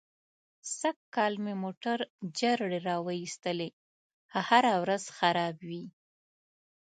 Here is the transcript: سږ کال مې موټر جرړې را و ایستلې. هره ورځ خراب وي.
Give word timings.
سږ 0.79 0.97
کال 1.15 1.33
مې 1.43 1.53
موټر 1.63 1.99
جرړې 2.39 2.79
را 2.87 2.97
و 3.01 3.07
ایستلې. 3.21 3.69
هره 4.47 4.73
ورځ 4.83 5.03
خراب 5.17 5.55
وي. 5.69 5.83